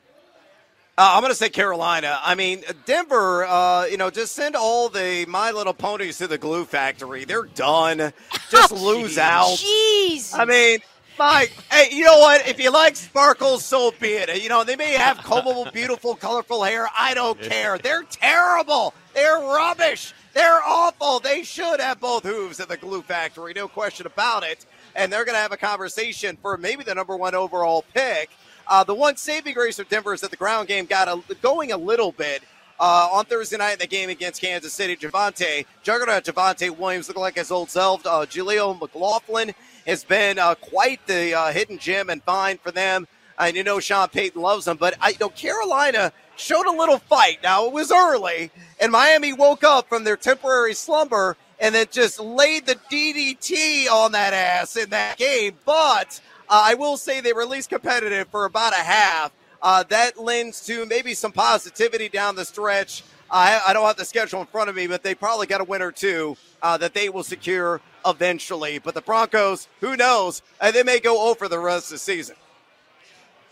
Uh, 0.95 1.13
I'm 1.15 1.21
going 1.21 1.31
to 1.31 1.35
say 1.35 1.49
Carolina. 1.49 2.19
I 2.21 2.35
mean, 2.35 2.63
Denver, 2.85 3.45
uh, 3.45 3.85
you 3.85 3.97
know, 3.97 4.11
just 4.11 4.33
send 4.33 4.55
all 4.55 4.89
the 4.89 5.25
My 5.27 5.49
Little 5.49 5.73
Ponies 5.73 6.19
to 6.19 6.27
the 6.27 6.37
glue 6.37 6.65
factory. 6.65 7.25
They're 7.25 7.45
done. 7.45 8.13
Just 8.51 8.71
lose 8.71 9.17
out. 9.17 9.57
Jeez. 9.57 10.37
I 10.37 10.45
mean, 10.45 10.79
Mike, 11.17 11.53
hey, 11.71 11.95
you 11.95 12.03
know 12.03 12.17
what? 12.17 12.47
If 12.47 12.59
you 12.59 12.71
like 12.71 12.95
sparkles, 12.95 13.63
so 13.63 13.93
be 13.99 14.13
it. 14.13 14.41
You 14.41 14.49
know, 14.49 14.63
they 14.63 14.75
may 14.75 14.93
have 14.93 15.17
combable, 15.17 15.71
beautiful, 15.73 16.15
colorful 16.15 16.63
hair. 16.63 16.87
I 16.97 17.13
don't 17.13 17.39
care. 17.39 17.77
They're 17.77 18.03
terrible. 18.03 18.93
They're 19.13 19.39
rubbish. 19.39 20.13
They're 20.33 20.61
awful. 20.65 21.19
They 21.19 21.43
should 21.43 21.79
have 21.79 21.99
both 21.99 22.23
hooves 22.23 22.59
at 22.59 22.67
the 22.67 22.77
glue 22.77 23.03
factory. 23.03 23.53
No 23.55 23.67
question 23.67 24.07
about 24.07 24.43
it. 24.43 24.65
And 24.95 25.13
they're 25.13 25.25
going 25.25 25.35
to 25.35 25.41
have 25.41 25.51
a 25.51 25.57
conversation 25.57 26.37
for 26.41 26.57
maybe 26.57 26.83
the 26.83 26.95
number 26.95 27.15
one 27.15 27.35
overall 27.35 27.85
pick. 27.93 28.31
Uh, 28.67 28.83
the 28.83 28.95
one 28.95 29.15
saving 29.15 29.53
grace 29.53 29.77
of 29.77 29.89
Denver 29.89 30.13
is 30.13 30.21
that 30.21 30.31
the 30.31 30.37
ground 30.37 30.67
game 30.67 30.85
got 30.85 31.07
a, 31.07 31.21
going 31.41 31.71
a 31.71 31.77
little 31.77 32.11
bit. 32.11 32.41
Uh, 32.79 33.07
on 33.13 33.23
Thursday 33.25 33.55
night 33.55 33.73
in 33.73 33.79
the 33.79 33.87
game 33.87 34.09
against 34.09 34.41
Kansas 34.41 34.73
City, 34.73 34.95
Javonte, 34.95 35.65
Juggernaut 35.83 36.25
Javonte 36.25 36.75
Williams 36.75 37.07
looked 37.07 37.19
like 37.19 37.35
his 37.35 37.51
old 37.51 37.69
self. 37.69 38.05
Uh, 38.05 38.25
Jaleel 38.25 38.77
McLaughlin 38.81 39.53
has 39.85 40.03
been 40.03 40.39
uh, 40.39 40.55
quite 40.55 41.05
the 41.07 41.33
uh, 41.33 41.51
hidden 41.51 41.77
gem 41.77 42.09
and 42.09 42.23
fine 42.23 42.57
for 42.57 42.71
them. 42.71 43.07
And 43.37 43.55
you 43.55 43.63
know 43.63 43.79
Sean 43.79 44.09
Payton 44.09 44.41
loves 44.41 44.65
them, 44.65 44.77
but 44.77 44.95
I 45.01 45.09
you 45.09 45.17
know 45.19 45.29
Carolina 45.29 46.13
showed 46.35 46.67
a 46.67 46.77
little 46.77 46.99
fight. 46.99 47.39
Now 47.43 47.65
it 47.65 47.73
was 47.73 47.91
early, 47.91 48.51
and 48.79 48.91
Miami 48.91 49.33
woke 49.33 49.63
up 49.63 49.89
from 49.89 50.03
their 50.03 50.17
temporary 50.17 50.73
slumber 50.73 51.35
and 51.59 51.73
then 51.73 51.87
just 51.91 52.19
laid 52.19 52.65
the 52.65 52.75
DDT 52.91 53.87
on 53.89 54.11
that 54.11 54.33
ass 54.33 54.75
in 54.75 54.89
that 54.89 55.17
game. 55.17 55.57
But 55.65 56.19
uh, 56.49 56.61
I 56.65 56.73
will 56.75 56.97
say 56.97 57.21
they 57.21 57.33
were 57.33 57.43
at 57.43 57.49
least 57.49 57.69
competitive 57.69 58.27
for 58.29 58.45
about 58.45 58.73
a 58.73 58.83
half. 58.83 59.31
Uh, 59.63 59.81
that 59.83 60.19
lends 60.19 60.65
to 60.65 60.85
maybe 60.85 61.13
some 61.13 61.31
positivity 61.31 62.09
down 62.09 62.35
the 62.35 62.43
stretch. 62.43 63.01
I, 63.31 63.61
I 63.65 63.73
don't 63.73 63.85
have 63.85 63.95
the 63.95 64.05
schedule 64.05 64.41
in 64.41 64.45
front 64.45 64.69
of 64.69 64.75
me, 64.75 64.85
but 64.87 65.01
they 65.01 65.15
probably 65.15 65.47
got 65.47 65.61
a 65.61 65.63
win 65.63 65.81
or 65.81 65.91
two 65.91 66.37
uh, 66.61 66.77
that 66.77 66.93
they 66.93 67.09
will 67.09 67.23
secure 67.23 67.81
eventually. 68.05 68.77
But 68.77 68.93
the 68.93 69.01
Broncos, 69.01 69.69
who 69.79 69.95
knows? 69.95 70.41
Uh, 70.59 70.71
they 70.71 70.83
may 70.83 70.99
go 70.99 71.31
over 71.31 71.47
the 71.47 71.57
rest 71.57 71.85
of 71.85 71.91
the 71.91 71.97
season. 71.99 72.35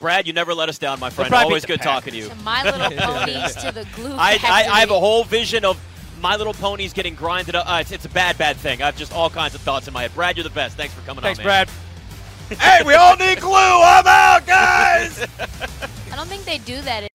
Brad, 0.01 0.27
you 0.27 0.33
never 0.33 0.53
let 0.53 0.67
us 0.67 0.77
down, 0.77 0.99
my 0.99 1.09
friend. 1.09 1.33
Always 1.33 1.63
beat 1.63 1.73
the 1.73 1.77
good 1.77 1.83
talking 1.83 2.11
to 2.11 2.19
you. 2.19 2.27
To 2.27 2.35
My 2.35 2.63
Little 2.63 2.97
Ponies 2.97 3.55
to 3.61 3.71
the 3.71 3.87
glue 3.95 4.13
I, 4.13 4.37
I, 4.43 4.67
I 4.69 4.79
have 4.81 4.91
a 4.91 4.99
whole 4.99 5.23
vision 5.23 5.63
of 5.63 5.79
My 6.19 6.35
Little 6.35 6.55
Ponies 6.55 6.91
getting 6.91 7.15
grinded 7.15 7.55
up. 7.55 7.69
Uh, 7.69 7.77
it's, 7.81 7.91
it's 7.91 8.05
a 8.05 8.09
bad, 8.09 8.37
bad 8.37 8.57
thing. 8.57 8.81
I 8.81 8.87
have 8.87 8.97
just 8.97 9.13
all 9.13 9.29
kinds 9.29 9.55
of 9.55 9.61
thoughts 9.61 9.87
in 9.87 9.93
my 9.93 10.01
head. 10.01 10.13
Brad, 10.13 10.35
you're 10.35 10.43
the 10.43 10.49
best. 10.49 10.75
Thanks 10.75 10.93
for 10.93 11.01
coming 11.01 11.21
Thanks, 11.21 11.39
on, 11.39 11.45
man. 11.45 11.65
Brad 11.65 11.90
hey, 12.59 12.83
we 12.85 12.93
all 12.95 13.15
need 13.15 13.39
glue. 13.39 13.51
I'm 13.53 14.07
out, 14.07 14.45
guys. 14.45 15.27
I 16.11 16.15
don't 16.15 16.27
think 16.27 16.43
they 16.45 16.57
do 16.59 16.81
that. 16.81 17.07